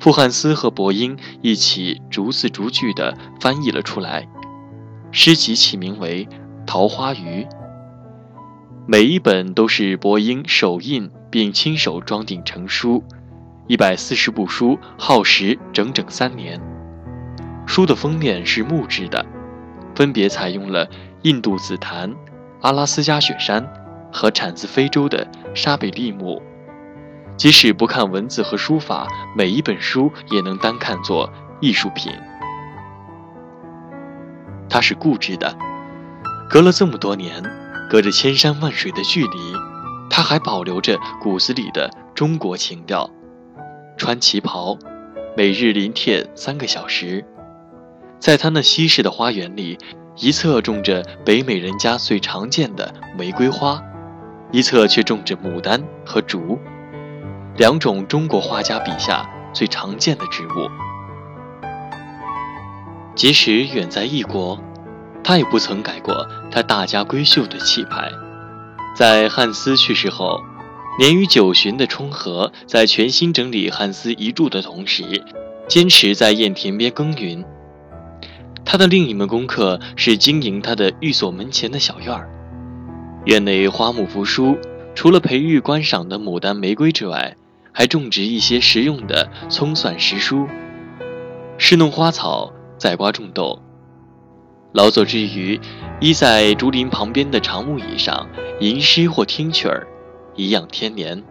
[0.01, 4.27] 傅汉思和伯英一起逐字逐句地翻译了出来。
[5.11, 6.25] 诗集起名为
[6.65, 7.43] 《桃花鱼》，
[8.91, 13.01] 每一本都是伯英手印并亲手装订成书，
[13.67, 16.59] 一百四十部书耗时整整三年。
[17.65, 19.25] 书的封面是木质的，
[19.95, 20.89] 分别采用了
[21.21, 22.13] 印度紫檀、
[22.59, 23.65] 阿拉斯加雪山
[24.11, 25.25] 和产自非洲的
[25.55, 26.41] 沙北利木。
[27.37, 32.11] 即使不看文字和书法，每一本书也能单看作艺术品。
[34.67, 35.57] 他是固执的，
[36.49, 37.41] 隔了这么多年，
[37.91, 39.37] 隔着千山万水的距离，
[40.09, 43.09] 他还保留着骨子里的中国情调。
[43.97, 44.77] 穿旗袍，
[45.35, 47.25] 每日临帖三个小时，
[48.17, 49.77] 在他那西式的花园里，
[50.15, 53.83] 一侧种着北美人家最常见的玫瑰花，
[54.53, 56.57] 一侧却种着牡丹和竹。
[57.57, 60.71] 两种中国画家笔下最常见的植物，
[63.15, 64.57] 即使远在异国，
[65.23, 68.11] 他也不曾改过他大家闺秀的气派。
[68.95, 70.39] 在汉斯去世后，
[70.99, 75.23] 年逾九旬的冲和在全心整理汉斯遗著的同时，
[75.67, 77.45] 坚持在堰田边耕耘。
[78.65, 82.29] 他的另一门功课是经营他的寓所门前的小院儿，
[83.25, 84.57] 院内花木扶疏，
[84.95, 87.35] 除了培育观赏的牡丹、玫瑰之外。
[87.73, 90.45] 还种植一些实用的葱蒜时蔬，
[91.57, 93.61] 侍弄花草，栽瓜种豆。
[94.73, 95.59] 劳作之余，
[95.99, 98.29] 依在竹林旁边的长木椅上
[98.61, 99.85] 吟诗或听曲儿，
[100.35, 101.23] 颐养天年。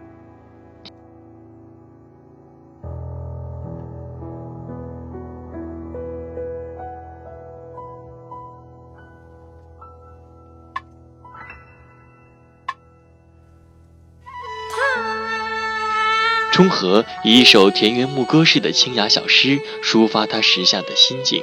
[16.51, 21.41] 冲和以一首田园牧歌式的清雅小诗抒发他时下的心境。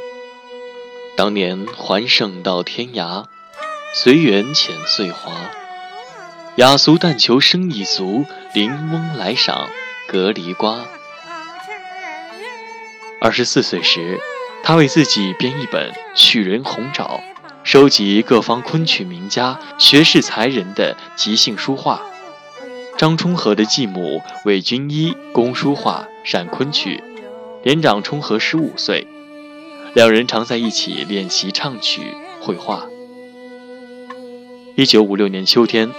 [1.19, 3.25] 当年还胜到天涯，
[3.93, 5.33] 随缘浅岁华。
[6.55, 9.69] 雅俗但求生一俗，临翁来赏
[10.07, 10.79] 隔篱瓜。
[13.21, 14.21] 二十四岁时，
[14.63, 17.05] 他为自己编一本《曲人红爪》，
[17.65, 22.01] 收集各方昆曲名家、学士才人的即兴书画。
[22.97, 27.03] 张充和的继母韦君一工书画、善昆曲，
[27.65, 29.09] 年长充和十五岁，
[29.99, 32.87] 两人常在一起练习唱曲、绘画。
[34.77, 35.91] 一九五六年秋天，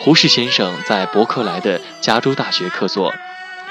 [0.00, 3.14] 胡适先生在伯克莱的加州大学客座，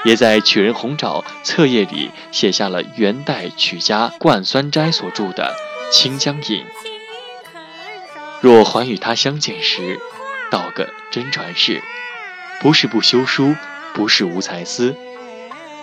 [0.06, 5.54] 也在《曲人红爪》册页里写下了元代曲家冠酸斋所著的
[5.94, 6.64] 《清江引》。
[8.40, 10.00] 若还与他相见时，
[10.50, 11.82] 道个真传世。
[12.62, 13.54] 不是不修书，
[13.92, 14.96] 不是无才思，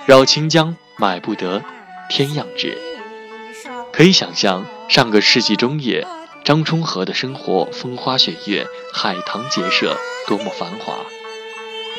[0.07, 1.61] 绕清江买不得，
[2.09, 2.75] 天样纸。
[3.93, 6.07] 可以想象，上个世纪中叶，
[6.43, 9.95] 张充和的生活风花雪月，海棠结社，
[10.27, 10.95] 多么繁华。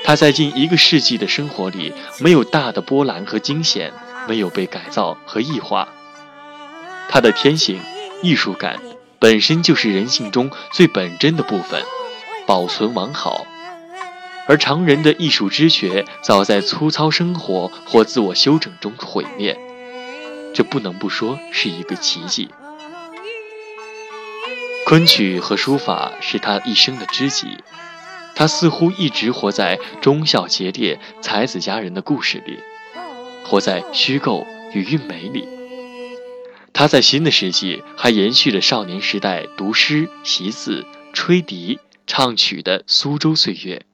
[0.03, 3.93] 他在近一个世纪的生活里，没有大的波澜和惊险，
[4.27, 5.89] 没有被改造和异化。
[7.09, 7.81] 他的天性、
[8.23, 8.81] 艺术感，
[9.21, 11.81] 本身就是人性中最本真的部分，
[12.45, 13.47] 保存完好。
[14.49, 19.57] 而常人的艺术知觉，早在粗糙生活或自我修整中毁灭。
[20.55, 22.49] 这不能不说是一个奇迹。
[24.87, 27.59] 昆曲和书法是他一生的知己，
[28.37, 32.59] 他似乎一直活在忠孝节烈、才子佳人的故事里，
[33.45, 35.49] 活在虚构与韵美里。
[36.73, 43.87] 他在新的世纪还延续着少年时代读诗、习字、吹笛、唱曲的苏州岁月。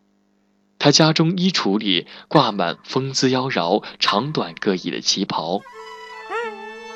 [0.78, 5.60] 他家中衣橱里挂满风姿妖娆、长短各异的旗袍。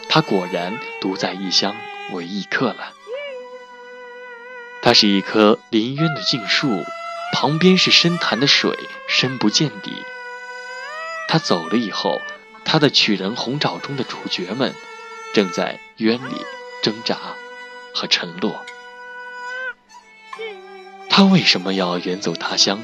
[0.08, 1.76] 他果然独在异乡
[2.12, 2.92] 为异客了。
[4.82, 6.84] 它是一棵林渊的静树，
[7.32, 8.78] 旁边是深潭的水，
[9.08, 9.92] 深不见底。
[11.26, 12.20] 他走了以后，
[12.64, 14.74] 他的曲人红爪中的主角们，
[15.32, 16.36] 正在渊里
[16.82, 17.18] 挣扎
[17.94, 18.64] 和沉落。
[21.08, 22.82] 他为什么要远走他乡？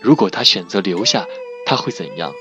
[0.00, 1.26] 如果他选择留下，
[1.66, 2.32] 他会怎样？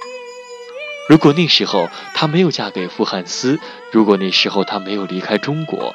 [1.09, 3.59] 如果那时候她没有嫁给傅汉思，
[3.91, 5.93] 如果那时候她没有离开中国，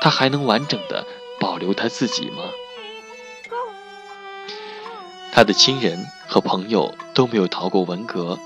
[0.00, 1.06] 她还能完整的？
[1.40, 2.44] 保留她自己吗？
[5.32, 8.38] 她的亲人和朋友都没有逃过文革。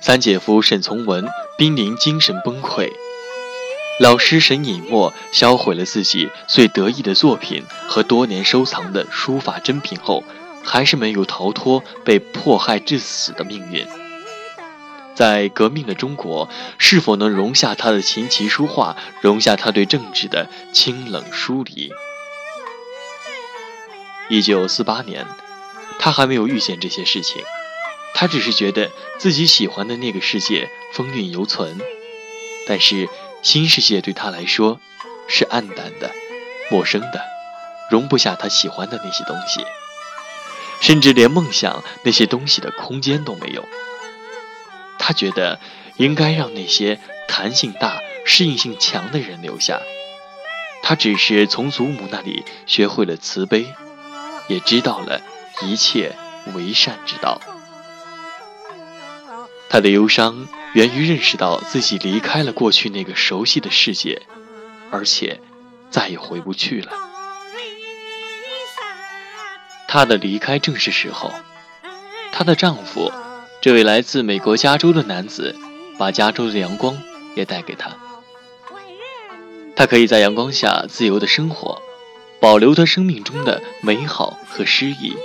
[0.00, 2.90] 三姐夫沈从文濒临精神崩溃，
[4.00, 10.24] 老师沈尹默销毁了自己最得意的作品和多年收藏的书法珍品后，
[10.64, 13.86] 还是没有逃脱被迫害致死的命运。
[15.14, 16.48] 在革命的中国，
[16.78, 21.92] 是否能容下他的琴棋书画，容下他对政治的清冷疏离？
[24.28, 25.26] 一九四八年，
[25.98, 27.42] 他还没有遇见这些事情，
[28.14, 31.78] 他只是觉得自己喜欢的那个世界风韵犹存，
[32.66, 33.08] 但是
[33.42, 34.80] 新世界对他来说
[35.28, 36.10] 是暗淡的、
[36.70, 37.22] 陌生的，
[37.90, 39.66] 容不下他喜欢的那些东西，
[40.80, 43.62] 甚至连梦想那些东西的空间都没有。
[45.12, 45.60] 他觉得
[45.98, 46.98] 应该让那些
[47.28, 49.78] 弹性大、适应性强的人留下。
[50.82, 53.66] 他只是从祖母那里学会了慈悲，
[54.48, 55.20] 也知道了
[55.60, 56.16] 一切
[56.54, 57.42] 为善之道。
[59.68, 64.22] 他的忧伤源于认识到自己离开了过去那个熟悉的世界，
[64.90, 65.42] 而且
[65.90, 66.90] 再也回不去了。
[69.86, 71.30] 他的离开正是时候。
[72.32, 73.12] 她的丈夫。
[73.62, 75.54] 这位来自美国加州的男子，
[75.96, 77.00] 把加州的阳光
[77.36, 77.96] 也带给他。
[79.76, 81.80] 他可以在阳光下自由的生活，
[82.40, 85.16] 保留他生命中的美好和诗意。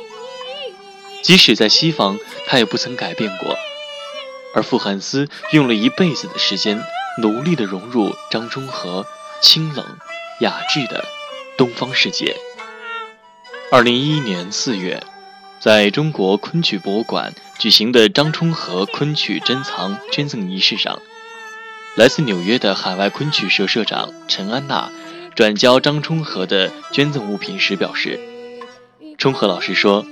[1.24, 3.58] 即使在西方，他也不曾改变过。
[4.54, 6.80] 而傅汉思用了一辈子的时间，
[7.20, 9.04] 努力地融入张中和
[9.42, 9.84] 清冷、
[10.42, 11.04] 雅致的
[11.58, 12.36] 东方世界。
[13.72, 15.02] 二零一一年四月。
[15.60, 21.02] 在中国昆曲博物馆举行的张充和昆曲珍藏捐赠仪式上，
[21.96, 24.92] 来自纽约的海外昆曲社社长陈安娜
[25.36, 28.20] 转交张充和的捐赠物品时表示
[29.18, 30.06] ：“充和老师说，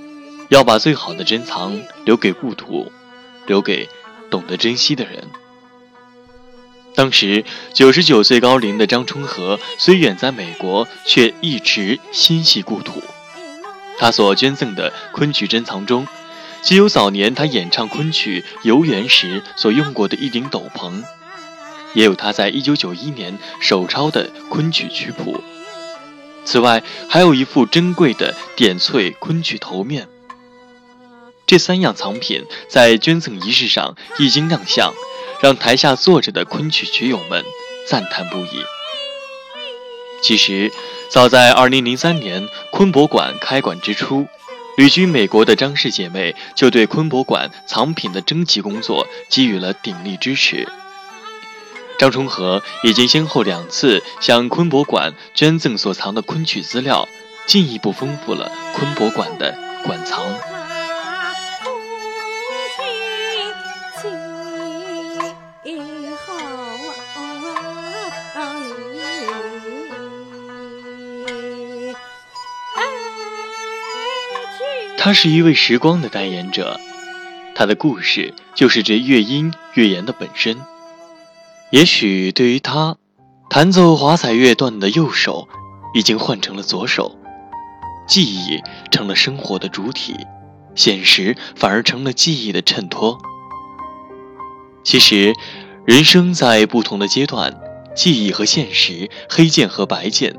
[0.48, 2.90] 要把最好的珍藏留给故土，
[3.46, 3.88] 留给
[4.28, 5.22] 懂得珍惜的人。”
[6.96, 13.02] 当时九十九岁高龄的张充和虽远在美国，却一直心系故土。
[13.98, 16.06] 他所捐赠的昆曲珍藏中，
[16.66, 21.04] 既有早年他演唱昆曲游园时所用过的一顶斗篷，
[21.94, 25.40] 也有他在1991年手抄的昆曲曲谱。
[26.44, 30.08] 此外，还有一副珍贵的点翠昆曲头面。
[31.46, 34.92] 这三样藏品在捐赠仪式上一经亮相，
[35.40, 37.44] 让台下坐着的昆曲曲友们
[37.88, 38.64] 赞叹不已。
[40.20, 40.72] 其实。
[41.08, 44.26] 早在2003年昆博馆开馆之初，
[44.76, 50.68] 旅居美国的张氏姐妹就对昆博馆藏品的征集工作给予了鼎力支持。
[51.98, 57.08] 张充和已经先后两次向昆博馆捐赠所藏的昆曲资料，
[57.46, 60.55] 进一步丰富了昆博馆的馆藏。
[75.06, 76.80] 他是一位时光的代言者，
[77.54, 80.56] 他的故事就是这乐音乐言的本身。
[81.70, 82.96] 也许对于他，
[83.48, 85.46] 弹奏华彩乐段的右手
[85.94, 87.16] 已经换成了左手，
[88.08, 90.16] 记忆成了生活的主体，
[90.74, 93.16] 现实反而成了记忆的衬托。
[94.82, 95.32] 其实，
[95.84, 97.56] 人生在不同的阶段，
[97.94, 100.34] 记忆和现实，黑键和白键，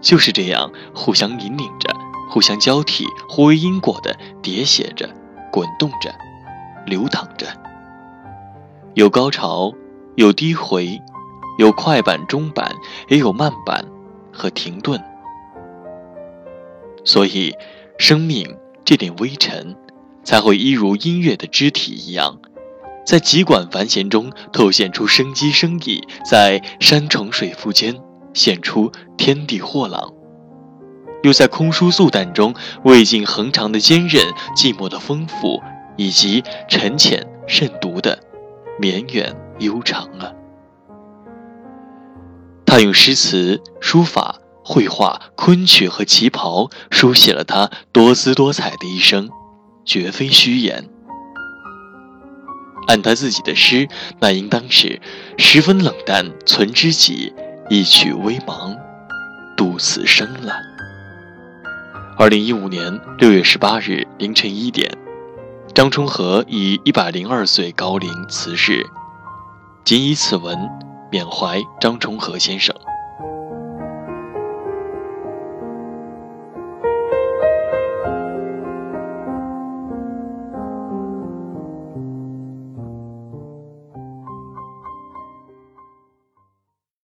[0.00, 2.01] 就是这样互相引领着。
[2.32, 5.06] 互相交替、互为因果的叠写着、
[5.52, 6.10] 滚动着、
[6.86, 7.46] 流淌着，
[8.94, 9.70] 有高潮，
[10.14, 10.98] 有低回，
[11.58, 12.74] 有快板、中板，
[13.08, 13.84] 也有慢板
[14.32, 14.98] 和停顿。
[17.04, 17.54] 所以，
[17.98, 19.76] 生命这点微尘，
[20.24, 22.38] 才会一如音乐的肢体一样，
[23.04, 28.00] 在极管繁弦中透现出生机生意，在山重水复间
[28.32, 30.10] 现出天地豁朗，
[31.22, 32.54] 又在空疏素淡中
[32.84, 35.62] 未尽恒长的坚韧，寂寞的丰富，
[35.96, 38.18] 以及沉潜慎独的
[38.78, 40.32] 绵远悠长啊！
[42.66, 44.36] 他用诗词、书法。
[44.64, 49.28] 绘画、昆曲和旗袍，书写了他多姿多彩的一生，
[49.84, 50.88] 绝非虚言。
[52.86, 53.88] 按他自己的诗，
[54.20, 55.02] 那应当是
[55.36, 57.34] 十分冷淡，存知己，
[57.68, 58.78] 一曲微茫，
[59.56, 60.71] 度此生了。
[62.18, 64.90] 二零一五年六月十八日凌晨一点，
[65.74, 68.86] 张充和以一百零二岁高龄辞世，
[69.82, 70.56] 仅以此文
[71.10, 72.76] 缅怀张充和先生。